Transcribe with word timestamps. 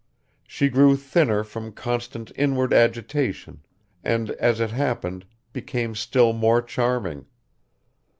She 0.47 0.67
grew 0.69 0.95
thinner 0.95 1.43
from 1.43 1.73
constant 1.73 2.31
inward 2.35 2.73
agitation 2.73 3.63
and, 4.03 4.31
as 4.31 4.59
it 4.59 4.71
happened, 4.71 5.27
became 5.53 5.93
still 5.93 6.33
more 6.33 6.59
charming. 6.63 7.27